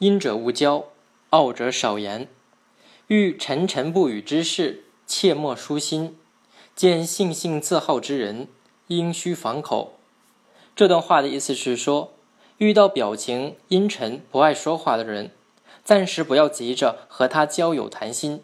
[0.00, 0.84] 阴者勿骄，
[1.28, 2.26] 傲者少言。
[3.08, 6.14] 遇沉沉不语之事，切莫舒心；
[6.74, 8.48] 见性性自好之人，
[8.86, 9.98] 应须防口。
[10.74, 12.14] 这段话的意思是说，
[12.56, 15.32] 遇到表情阴沉、不爱说话的人，
[15.84, 18.38] 暂时不要急着和他交友谈心；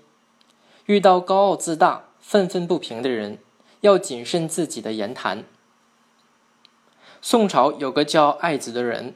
[0.85, 3.39] 遇到高傲自大、愤愤不平的人，
[3.81, 5.45] 要谨慎自己的言谈。
[7.23, 9.15] 宋朝有个叫爱子的人，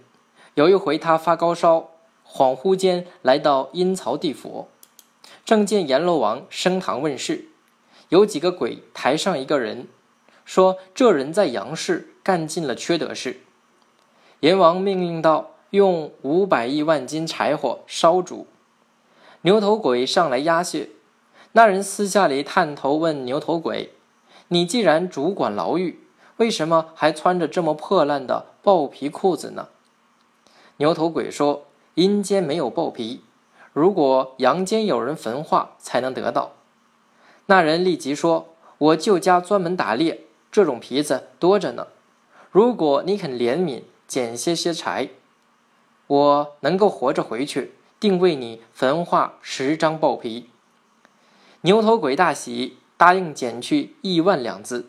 [0.54, 1.90] 有一回他发高烧，
[2.32, 4.68] 恍惚间来到阴曹地府，
[5.44, 7.46] 正见阎罗王升堂问事，
[8.10, 9.88] 有几个鬼抬上一个人，
[10.44, 13.40] 说这人在阳世干尽了缺德事。
[14.40, 18.46] 阎王命令道：用五百亿万斤柴火烧煮。
[19.42, 20.90] 牛头鬼上来押解，
[21.52, 23.92] 那人私下里探头问牛头鬼
[24.48, 26.00] ：“你既然主管牢狱？”
[26.38, 29.68] 为什么还穿着这么破烂的豹皮裤子呢？
[30.78, 31.66] 牛头鬼说
[32.00, 33.20] ：“阴间没有豹皮，
[33.74, 36.52] 如果阳间有人焚化，才能得到。”
[37.44, 41.88] 那人立即说：“我舅家专门打猎，这种皮子多着呢。
[42.50, 45.10] 如果你肯怜悯，捡些些柴，
[46.06, 50.48] 我能够活着回去，定为你焚化十张豹皮。”
[51.60, 54.88] 牛头鬼大喜，答应捡去亿万两字。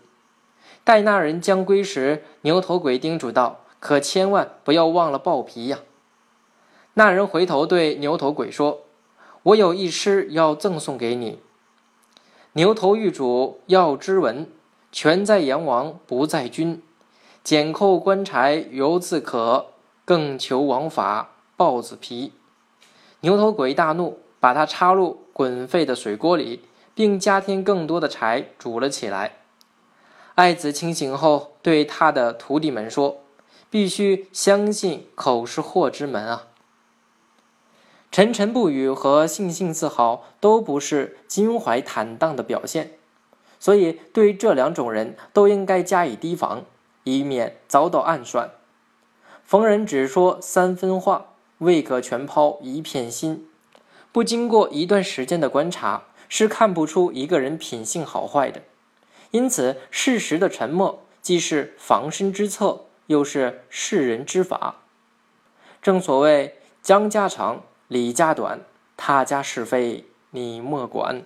[0.86, 5.80] 待那人将归时，牛头鬼叮嘱道：“可千万不要忘了豹皮呀！”
[6.96, 8.82] 那人回头对牛头鬼说
[9.44, 11.40] ：“我有一诗要赠送给你。
[12.54, 14.50] 牛头玉主要知闻，
[14.92, 16.82] 权在阎王不在君。
[17.44, 19.68] 剪扣棺柴犹自可，
[20.04, 22.34] 更求王法豹子皮。”
[23.22, 29.38] 牛头鬼大怒，把他插入滚沸的水锅里，并加添更多的柴煮了起来。
[30.36, 33.22] 爱子清醒后，对他的徒弟们说
[33.70, 36.48] ：“必须相信口是祸之门啊！
[38.12, 42.92] 沉沉不语和性性自豪都不是襟怀坦荡的表现，
[43.58, 46.66] 所以对这两种人都应该加以提防，
[47.06, 48.52] 以免遭到暗算。
[49.46, 51.28] 逢人只说三分话，
[51.60, 53.48] 未可全抛一片心。
[54.12, 58.62] 不经过一段时间的观察，是看不出一个人品性好坏的。”
[59.32, 64.82] 因此，适时的沉默既是防身之策，又是世人之法。
[65.82, 68.62] 正所谓“姜家常，李家短，
[68.96, 71.24] 他家是非你莫管”。